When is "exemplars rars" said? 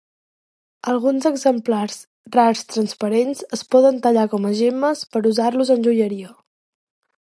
1.29-2.65